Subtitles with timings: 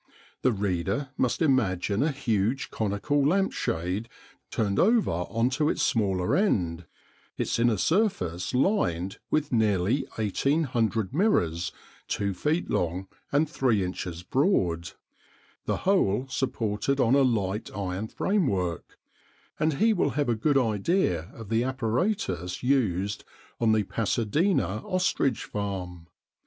[0.41, 4.09] The reader must imagine a huge conical lamp shade
[4.49, 6.87] turned over on to its smaller end,
[7.37, 11.71] its inner surface lined with nearly 1800 mirrors
[12.07, 14.93] 2 feet long and 3 inches broad,
[15.65, 18.97] the whole supported on a light iron framework,
[19.59, 23.23] and he will have a good idea of the apparatus used
[23.59, 26.07] on the Pasadena ostrich farm.